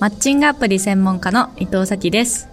[0.00, 2.48] マッチングアプリ専門家の伊藤咲です。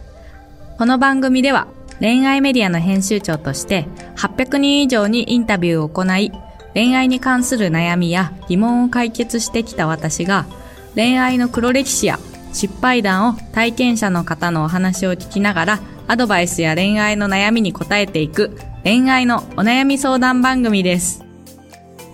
[0.78, 1.68] この番組では
[2.00, 3.88] 恋愛メディアの編集長として
[4.18, 6.34] 800人以上にインタビューを行い、
[6.74, 10.46] 恋愛に関する悩みや疑問を解決してきた私が
[10.94, 12.20] 恋愛の黒歴史や
[12.52, 21.24] 失敗談を体験者の方のお話を聞きながらアドバイスや恋愛の悩みに答えていく恋愛のお悩み相談番組です。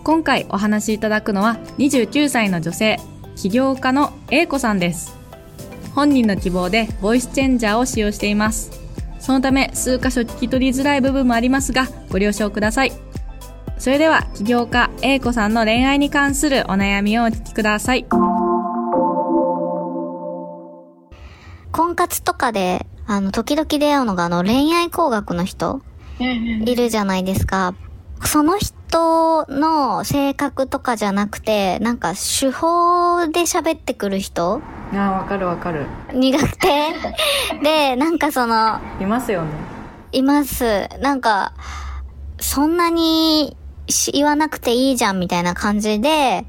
[0.04, 3.00] 今回お話しいただくのは29歳の女性、
[3.36, 5.23] 起業家の A 子さんです。
[5.96, 8.72] 本人の希望でボイスチェンジャーを使用しています。
[9.20, 12.92] そのため数箇所聞き取りづらい部分もありますが、ご了承ください。
[13.78, 18.06] それでは、起業家 A 子さんの恋愛に関するお悩みをお聞きください。
[21.72, 25.82] 婚活とかで、あの、時々出会うのが、あの、恋愛工学の人
[26.20, 27.76] いるじゃないですか。
[28.26, 28.74] その人
[29.50, 34.62] の性格とかじゃなくて、なんか手法で喋ってくる人？
[34.94, 35.86] あわかるわかる。
[36.14, 36.94] 苦手？
[37.64, 39.52] で、なんかその、いますよね。
[40.12, 40.88] います。
[41.02, 41.54] なんか、
[42.40, 43.58] そんなに
[44.12, 46.46] 言わなくていいじゃんみたいな感じで、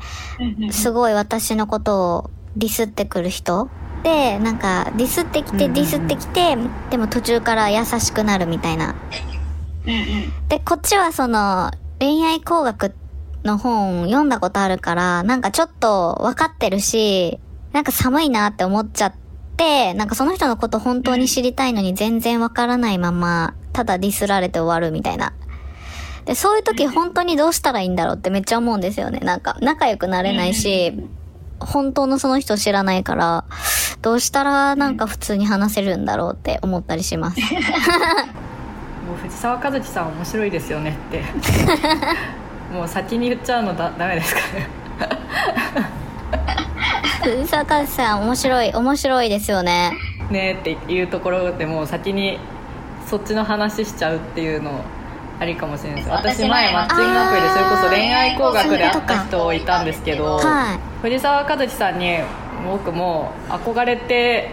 [0.70, 3.68] すごい私のことをディスってくる人？
[4.02, 6.58] で、なんか、ディスってきて、ディスってきて、
[6.90, 8.94] でも途中から優しくなるみたいな。
[10.48, 11.70] で、こっちはその、
[12.04, 12.94] 恋愛工学
[13.44, 17.40] の本読んだことあるから、なんかちょっと分かってるし、
[17.72, 19.14] なんか寒いなって思っちゃっ
[19.56, 25.32] て、なんかその人のこと本当に知りたいのに全然わからないまま、ただディスられて終わるみたいな。
[26.26, 29.20] で、そういう時本当にどうしたらいいんだろうってめっちゃ思うんですよね。
[29.20, 30.92] なんか仲良くなれないし、
[31.58, 33.46] 本当のその人知らないから、
[34.02, 37.40] どうしたらなんか普通に話せるんだろうって思ったりします。
[39.16, 41.22] 藤沢和樹さん面白いですよねって。
[42.72, 44.68] もう先に言っちゃうのだダメですかね。
[47.22, 49.92] 藤坂さん面白い面白いですよね。
[50.30, 52.38] ねっていうところでもう先に
[53.06, 54.72] そっちの話しちゃうっていうの
[55.40, 56.10] ありかもしれないです。
[56.10, 62.18] 私前マッチングアプリでそれこそ恋愛工学で会った人いたんですけど、はい、藤沢和樹さんに
[62.66, 64.50] 僕も憧れて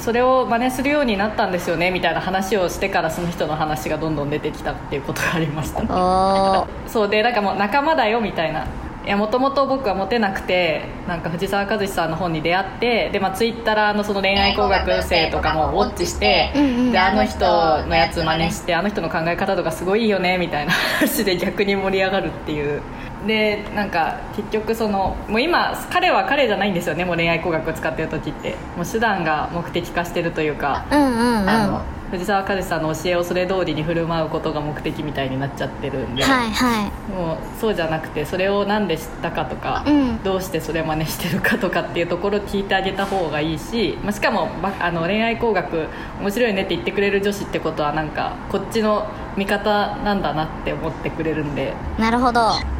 [0.00, 6.66] それを真似するようになったんですよねみたいな話をしてからその人の話がどんどん出てきたっていうことがありました。
[6.88, 8.66] そうでなんかもう仲間だよみたいな。
[9.02, 16.52] いやもともと僕はモテなくてなんか藤沢和志さんの本に出会ってで、まあ、ツイッターのその恋愛工学生とかもウォッチして、
[16.92, 17.38] であの人
[17.86, 22.82] のやつ真似してあの人の考え方とかすごいいいよねみたいな話で逆に盛り上がるっていう
[23.26, 28.56] でなんか結局そのもう今彼は彼じゃないんですよねもう恋愛工学を使ってる時って。
[28.76, 44.48] もう手段が目的化してるというか、うんうんうん、あの藤沢和さんの教えをそれ通りに振る舞うことが目的みたいになっちゃってるんで、はいはい、もうそうじゃなくてそれを何で知ったかとか、うん、どうしてそれ真似してるかとかっていうところを聞いてあげた方がいいし、まあ、しかも
[44.80, 45.86] あの恋愛工学
[46.20, 51.74] 面白いねって言ってくれる女子ってことはなんかこっちの味方なんだなって思ってくれるんで。
[51.98, 52.79] なるほど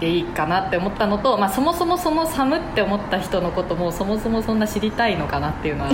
[0.00, 5.90] いいかなって思ったのと、まあ、そもそもその寒って思った人のこともそもそもそんな知りたいのかなっていうのは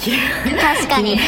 [0.00, 1.18] 確かに。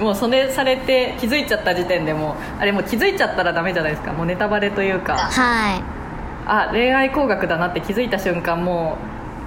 [0.00, 4.12] もうそれされて気づいちゃった時点でもあれもう気づいちゃったらダメじゃないですか。
[4.12, 5.16] もうネタバレというか。
[5.16, 5.82] はい。
[6.46, 8.96] あ恋愛工学だなって気づいた瞬間も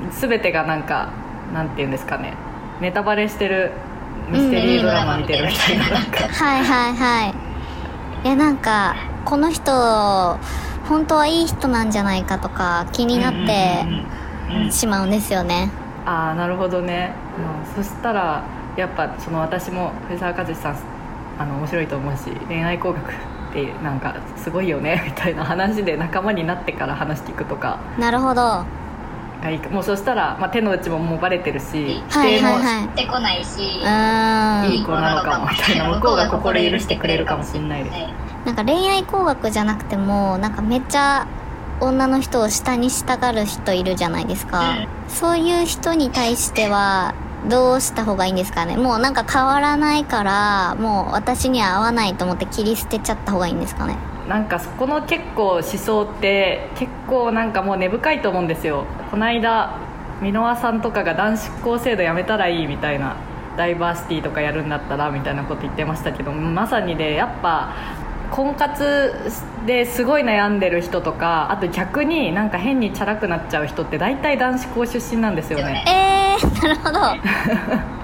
[0.10, 1.10] う全てがなんか
[1.54, 2.34] なんていうんですかね。
[2.80, 3.72] ネタバレしてる
[4.30, 6.28] ミステリードラマ見てるみたいななんか。
[6.30, 7.34] はいはいはい。
[8.24, 8.96] いやなんか
[9.26, 10.38] この人
[10.88, 15.70] 本当はいい人なんじゃないかとか気になってしまうんですよね、
[16.06, 17.14] ああなるほどね、
[17.68, 18.44] うん、そしたら
[18.76, 20.78] やっぱその私も藤沢和志さん
[21.38, 27.80] あの面白いと思うし恋愛工学ってなんかすごいよねみたいな話で仲間になってから話聞くとか。
[28.00, 28.66] なるほど
[29.50, 37.96] いいもうそしたら、まあ、手の内ももうバレてるし否定もしてこないしいい子なのかもみたいな向こうが心許してくれるかもしれないです。
[38.46, 41.28] なんか恋愛工学じゃなくてもなんかめっちゃ
[41.80, 47.16] 女の人を下にしたがる人いるじゃないですか、うん、そういう人に対しては
[47.50, 48.78] どうした方がいいんですかね。
[48.78, 53.98] もうなんか変わらないからもう私には合わないと思って切り捨てちゃった方がいいんですかね
[54.32, 58.86] なんかそこの結構思想って結構なんかもう根深いと思うんですよ。
[59.12, 59.78] この間
[60.22, 63.18] 箕輪さんとかが男子校制度やめたらいいみたいな
[63.58, 67.76] ダイバーシティとかやるんだったらみたいなこと言ってましたけどまさにでやっぱ
[68.32, 69.14] 婚活
[69.66, 75.84] ですごい悩んでる人とかあと逆になんか変にチャラくなっちゃう人って大体男子校出身なんですよね。
[75.86, 77.00] えー、なるほど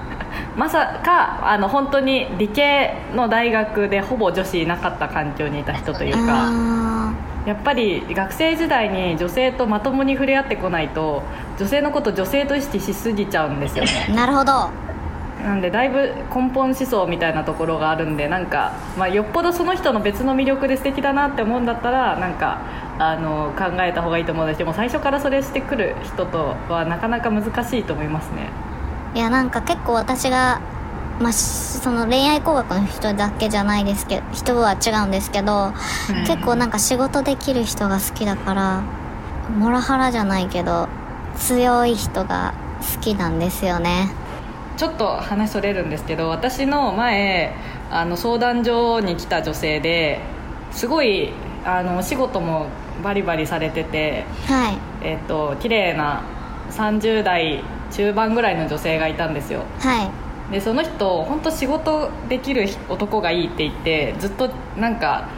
[0.58, 7.14] まさかあの本当に理系の大学でほぼ女子いなかった環境にいた人というか
[7.46, 11.22] やっぱり学生時代に女性とまともに触れ合ってこないと
[11.58, 13.90] 女性のこと女性と意識しすぎちゃうんですよね。
[14.14, 14.70] なるほど。
[15.44, 22.58] なんでだいぶ根本思想みたいなところがあるんでなんか、まあ、よっぽどその人の別の魅力で素敵だなって思うんだったらなんか
[22.98, 28.67] あの考えた方がいいと思うんですけども最初からそれしてくる人とはなかなか難しいと思いますね
[29.14, 30.60] いやなんか結構私が
[31.20, 35.72] まあ、その恋愛工学の人だけじゃないですけど人は違うんですけど、
[36.10, 38.82] うん、結構なんか仕事できる人が好きだから
[39.56, 40.88] モラハラじゃないけど
[41.36, 42.54] 強い人が
[42.94, 44.10] 好きなんですよね。
[44.76, 47.52] ちょっと話それるんですけど私の前
[47.90, 50.20] あの相談所に来た女性で
[50.70, 51.32] すごい
[51.64, 52.68] あのお仕事も
[53.02, 56.22] バリバリされてて、はい、えっ、と綺麗な
[56.70, 59.62] 30代中盤ぐらいの女性がいたんですよ。
[59.80, 60.10] はい。
[60.52, 64.48] でその人本当仕事できる男がいいって言ってずっと
[64.78, 65.28] なんか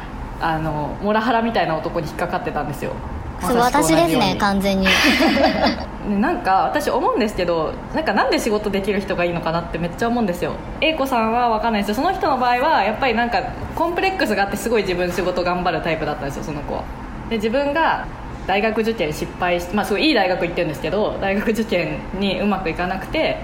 [0.41, 2.93] あのモラハラみたいな男に引っかかってたんですよ。
[3.41, 4.87] それ私ですね完全に。
[6.21, 10.53] なんか私思うんですけどなんかなんで仕事できる人がいいのかなってめっちゃ思うんですよ。
[10.81, 11.95] A 子さんは分かんないですよ。
[11.97, 13.43] その人の場合はやっぱりなんか
[13.75, 16.83] コンプレックスがあってすごい自分仕事頑張るタイプだったんですよその子は。
[17.29, 18.07] で自分が
[18.47, 23.39] 大学受験失敗しまあすごいいい大学行ってるんですけど大学受験にうまくいかなくて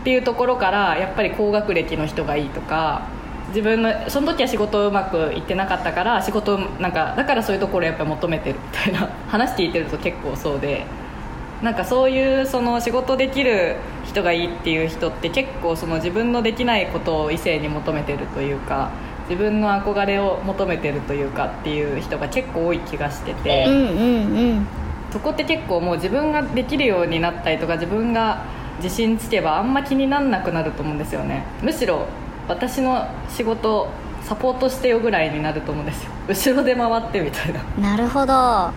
[0.00, 3.08] っていうところからやっぱり高学歴の人がいいとか
[3.48, 10.84] 自分のその時は仕事うまくいってなかったから仕事なんかだからそういうところやっぱり求めてるみたいな 話聞いてると結構そうで
[11.62, 18.90] なんかそういうその仕事できる人がいいっていう人って結構その自分のできないことを異性に求めてるというか
[19.28, 24.66] 自分の憧れを求めてるというかっていう人が結構多い気がしてて、うんうんうん、
[25.12, 28.44] そこって結構もう自分ができるようになったりとか自分が
[28.82, 31.44] 自信つけばあんま気になんなくなると思うんですよね。
[31.62, 32.06] むしろ
[32.48, 33.88] 私の仕事
[34.22, 36.10] サポートしてよぐらいになると思うんですよ。
[36.28, 37.62] 後ろで回ってみたいな。
[37.90, 38.70] なるほど。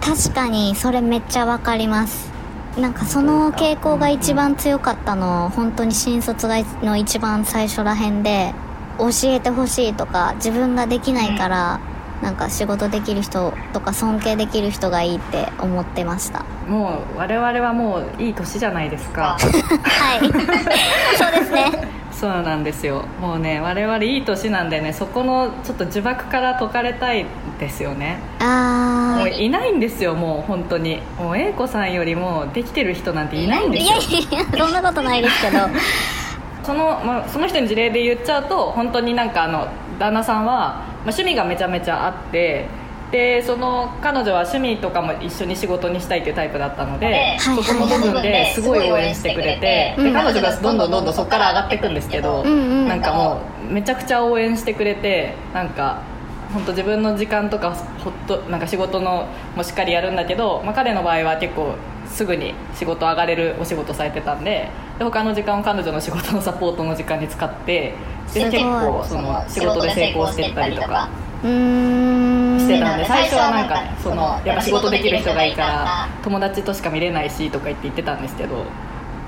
[0.00, 2.32] 確かにそれめっちゃわかります。
[2.78, 6.48] なんかその傾向が一番強かったの本当に新卒
[6.82, 8.52] の一番最初らへんで
[8.98, 11.80] 教えてほしいとか自分ができないから、
[12.22, 16.44] なんか仕事できる人とか尊敬できる人がいいって思ってました。
[16.68, 19.36] もう我々はもういい年じゃないですか。
[19.84, 20.20] はい。
[20.20, 21.88] そうですね。
[22.12, 23.04] そうなんですよ。
[23.20, 27.26] もうね我々いい年なんでねそこのちょっと呪縛から解かれたい
[27.58, 28.20] ですよね。
[28.38, 31.02] ああもういないんですよもう本当に。
[31.18, 33.98] もう英子さんよりもできてる人なんていないんですよ。
[33.98, 35.58] いやいやそんなことないですけど
[36.64, 39.68] その,、まあ、その人に事例で言っちゃうと本当になんかあの
[39.98, 42.66] 旦那さんは、まあ、趣味がめちゃめちゃあって
[43.10, 53.40] でその彼女は趣味とかも一緒に仕事にしたいというタイプだったので、そこの部分ですごい応援してくれて、で彼女がどんどんどんどんそこから上がっていくんですけど、なんかも
[53.70, 56.02] うめちゃくちゃ応援してくれてなんか
[56.52, 61.76] 本当自分の時間とかほっとなんか仕事のもしっかりやるんだけど、まあ、彼の場合は結構
[62.14, 67.94] すぐに仕事上がれるお仕事されてたんでで他の時間を彼女の仕事のサポートの時間に使って
[68.32, 71.08] で結構その仕事で成功してったりとか
[71.42, 72.98] してたん。
[72.98, 76.08] で最初はなんかそのやっぱ仕事できる人がいいから。
[76.22, 78.64] 友達としか見れないしとか言って言ってたんですけど、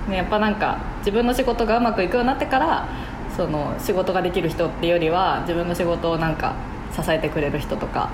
[0.09, 2.89] ね、やっぱなんか自分の仕事がうまくいくようになってから
[3.37, 6.55] その仕事ができる人っていうよりは自分の仕事をなんか
[6.95, 8.11] 支えてくれる人とか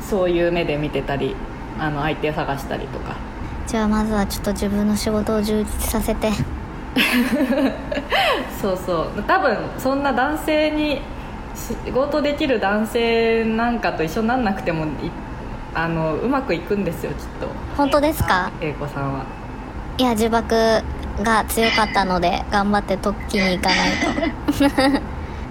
[0.00, 1.34] そういう目で見てたり
[1.78, 3.16] あの相手を探したりとか
[3.70, 6.30] じゃあまずはちょっと自分の仕事を充実させて。
[8.60, 9.22] そうそう。
[9.22, 11.00] 多分そんな男性に
[11.54, 14.86] 仕事できる男性なんかと一緒になんなくても
[15.72, 17.46] あのうまくいくんですよきっと。
[17.76, 18.50] 本当ですか？
[18.60, 19.20] 英子さんは。
[19.98, 20.82] いや呪縛
[21.22, 24.98] が強かったので頑張って突起に行かないと。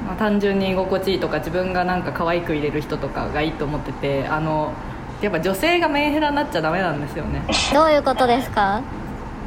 [0.05, 4.73] まあ単純に居心地いいとか自分がなんか可愛く入れる人とかがいいと思っててあの
[5.21, 7.43] やっぱ女性がメンヘラになっちゃダメなんですよね。
[7.73, 8.81] どういうことですか？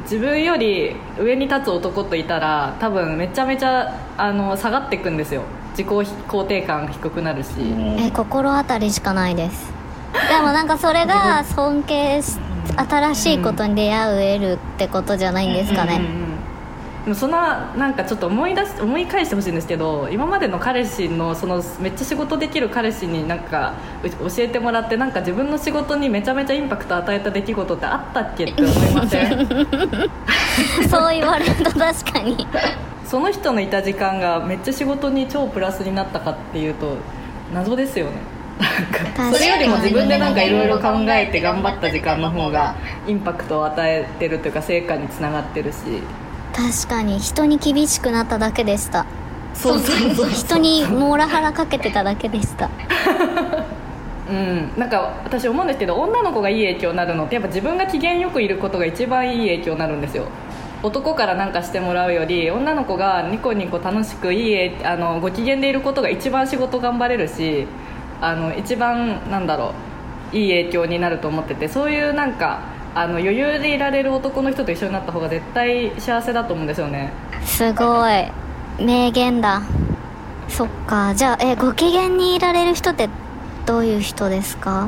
[0.03, 5.43] 自分より上に立つ男といたら多分めちゃめちゃあの下がっていくんですよ。
[5.71, 7.49] 自己肯定感低くなるし。
[7.97, 9.71] え心当たりしかないです。
[10.29, 16.22] でもなんかそれが尊敬新しいことに出会う得るってことじゃないんですかね、うんうんうん
[17.03, 29.47] でもそんななんかちょっと思い出し思い返してほしいんですけど今までの彼氏のそのめっちゃ仕事できる彼氏になんか教えてもらってなんか自分の仕事にめちゃめちゃインパクト与えた出来事ってあったっけって思いません？
[30.89, 32.47] そう言われると確かに。
[33.05, 36.95] その人のいた時間がめっちゃ仕事に超プラスになったかっていうと
[37.53, 38.11] 謎ですよね。
[39.33, 42.75] それよりも自分でなんかいろいろ考えて頑張った時間の方が
[43.07, 45.77] インパクトを与えてるというか成果につながってるし
[46.55, 49.05] 確かに人に厳しくなっただけでした。
[49.55, 52.67] そうそうそう人にモラハラかけてただけでした。
[52.67, 52.69] う
[54.31, 54.71] うん。
[54.77, 60.25] なんか私思うんですけど女の子がいい影響になるのってやっぱ自分が機嫌よくいることが一番いい影響になるんですよ。
[60.83, 67.65] 男から何かしてもらうより女の子がニコニコ楽しくいいあのご機嫌でいることが一番仕事頑張れるし
[68.19, 69.73] あの一番なんだろ
[70.33, 72.59] ういい影響になると思っててそういうなんか
[72.95, 77.11] あの余裕でいられる男の人と一緒になった方が絶対幸せだと思うんですよね。
[77.43, 78.31] すごい。
[78.83, 79.61] 名言だ。
[80.47, 81.13] そっか。
[81.15, 83.09] じゃあえご機嫌にいられる人って
[83.65, 84.87] どういう人ですか？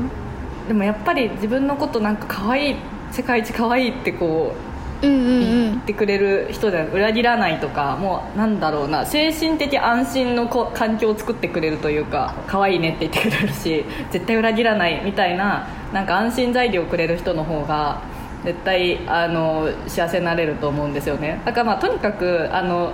[0.68, 2.76] でもやっぱり自分のことなんか可愛い
[3.10, 4.54] 世界一可愛いってこ
[5.02, 18.02] ううんうんうん言ってくれる人じゃ裏切らないとかもうなんだろうな精神的安心のこ環境を作ってくれるというか可愛いねって言ってくれるし絶対裏切らないみたいななんか安心材料をくれる人の方が
[18.44, 21.40] 絶対あの幸せになれると思うんですよね。
[21.46, 22.92] だからまあとにかくあの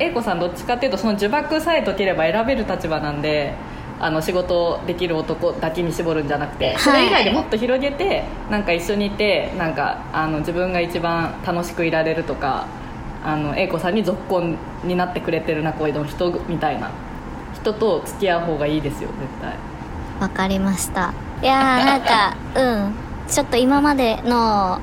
[0.00, 3.54] A 子さんどっちかっていうとその呪縛さえ解ければ選べる立場なんで
[4.00, 12.66] あの仕事できる男だけに絞るんじゃなくて、それ以外でもっと広げてなんか一緒にいてなんかあの自分が一番楽しくいられるとか
[13.24, 16.90] あの A 子さんに続婚になってくれてるなこういうの人みたいな。
[17.54, 19.54] 人と付き合う方がいいですよ絶対。
[20.20, 22.94] わかりましたいやーなんかうん。
[23.28, 24.80] ちょっと今までの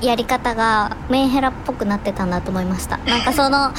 [0.00, 2.96] やり方がメンヘラっぽくなってたんだと思いました。
[2.98, 3.72] なんかその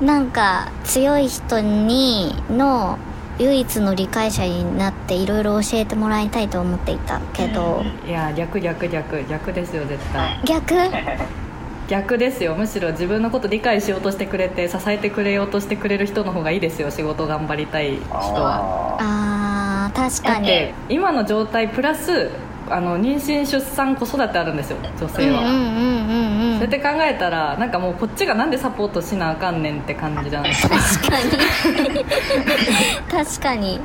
[0.00, 2.98] なんか強い人にの
[3.38, 7.84] 唯一の理解者になっていろいろ教えてもらいたいと思っていたけど。
[8.06, 9.24] いや逆逆逆。
[9.28, 10.40] 逆ですよ絶対。
[10.44, 10.74] 逆？
[11.88, 12.54] 逆ですよ。
[12.54, 18.96] むしろ自分のこと理解しようとしてくれて支えてくれようとしてくれる人の方がいいですよ仕事頑張りたい人は。
[19.00, 19.45] あー
[19.96, 20.34] 確かに。
[20.34, 22.30] だって今の状態プラス
[22.68, 26.12] あの妊娠出産子育てあるんですよ女性は、うんうんうんう
[26.42, 26.58] んうん。
[26.58, 30.76] そうやって考えたらなんかもうこっちがなんでサポートしなあかんねんって感じじゃないですか。
[30.76, 31.20] 確か
[31.88, 32.04] に。
[33.24, 33.80] 確かに。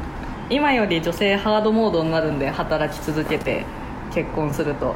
[0.50, 3.65] 今より女性ハードモードになるんで働き続けて
[4.13, 4.96] 結婚すると。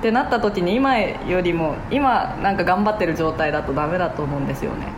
[0.00, 4.88] ってなった時に今よりも今なんか頑張ってる状態だとダメだと思うんですよね。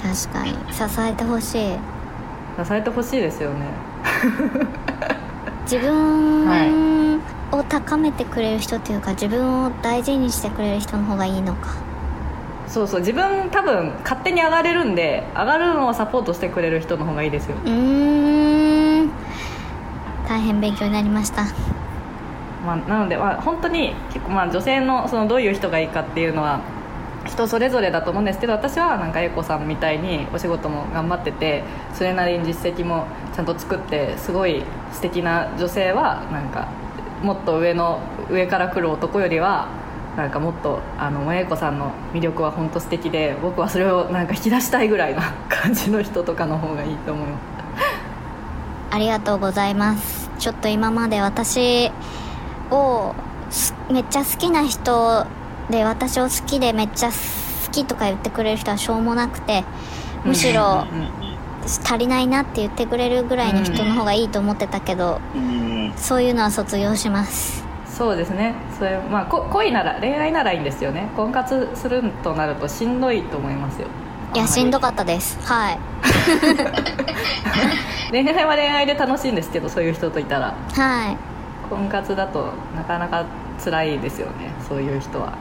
[0.00, 0.52] 確かに。
[0.72, 1.72] 支えてほしい。
[2.64, 3.56] 支えてほしいですよね
[5.70, 7.20] 自分
[7.52, 11.88] を高めてくれる人っていうか自分を大事にしてくれる人の方がいいのか。
[12.66, 17.56] そうそう自分多分勝手に上がれるんで上がるのをサポートしてくれる人の方がいいですよ。
[17.64, 19.10] うーん。
[20.28, 21.44] 大変勉強になりました。
[22.66, 26.60] まあ、なので、まあ、本当に結構まあ女性のそのどういう人がいいかっていうのは
[27.24, 31.62] 人それぞれだと思うんですけど私はなんか英子さんみたいにお仕事も頑張ってて
[31.94, 33.06] それなりに実績も
[33.38, 36.66] ちゃんと作ってすごい素敵な女性はなんか
[37.22, 39.68] もっと上の上から来る男よりは
[40.16, 47.42] なんかもっとあの萌子さんの魅力は本当素敵で僕はそれをなんか引き出したいぐらいな感じの人とかの方がいいと思います
[48.90, 50.28] ありがとうございます。
[50.40, 51.92] ちょっと今まで私
[52.72, 53.14] を
[53.50, 55.26] すめっちゃ好きな人
[55.70, 57.14] で私を好きでめっちゃ好
[57.70, 59.62] きとか言ってくれる人はしょうもなくて
[60.24, 60.86] むしろ
[61.68, 65.92] 足りないなって言ってくれるぐらいの人の方がいいと思ってたけどうん。
[65.96, 67.64] そういうのは卒業します。
[67.86, 68.54] そうですね。
[68.78, 71.10] それ、まあ、こ恋なら恋愛ならいいんですよね。
[71.16, 73.88] 婚活するとなるとしんどいと思いますよ。
[74.34, 75.38] いやしんどかっったです。
[75.44, 75.78] はい。
[76.56, 80.54] た 恋愛は恋愛で楽しいんですけどそういう人といたら。
[80.74, 81.16] は
[81.68, 83.24] 婚活だとなかなか
[83.62, 84.52] 辛いですよね。
[84.68, 85.32] そういう人は。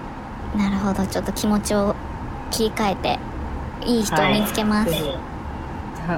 [0.55, 1.05] いなるほど。
[1.05, 1.95] ちょっと気持ちを
[2.49, 3.19] 切り替えて
[3.85, 5.36] いい人を見つけます、ぜひあ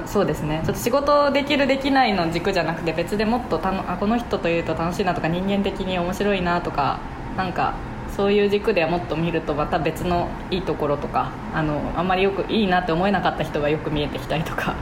[0.06, 0.62] そうですね。
[0.64, 6.98] ちょっと仕事できるできないの軸じゃなくて別でもっとたのあこの人といると楽しいなとか人間的に面白いなとか
[7.36, 7.74] なんか
[8.16, 14.74] そういう軸でもっと見るとまた別のいいところとかあのあんまりよくいいなって思えなかった人がよく見えてきたりとか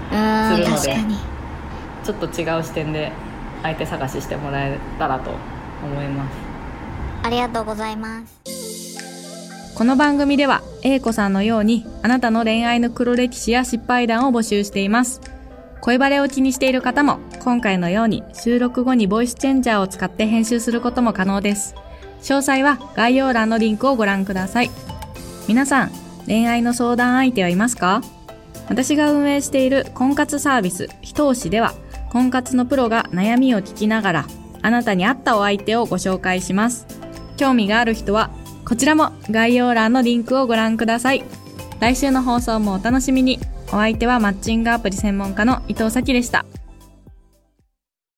[0.52, 0.96] するので
[2.04, 3.12] ちょっと違う視点で
[3.62, 5.30] 相手探ししてもらえたらと
[5.82, 6.48] 思います。
[7.22, 8.67] ありがとうございます
[9.78, 15.20] この番組では A 子さんのようにあなたの恋愛の黒歴史や失敗談を募集しています。
[15.82, 21.76] 恋バレを気にしている方も今回のように収録後にボイスチェンジャーを使って編集することも可能です。
[22.22, 24.70] 詳細は概要欄のリンクをご覧ください。
[25.46, 25.92] 皆さん
[26.26, 28.02] 恋愛の相談相手はいますか？
[28.68, 31.72] 私が運営している婚活サービスひと押しでは
[32.10, 34.26] 婚活のプロが悩みを聞きながら
[34.60, 36.84] あなたに合ったお相手をご紹介します。
[37.36, 38.30] 興味がある人は
[38.68, 41.24] こちらも概要欄のリンクをご覧ください。
[41.80, 43.38] 来週の放送もお楽しみに。
[43.68, 46.44] お相手はマッチングアプリ専門家の伊藤咲でした。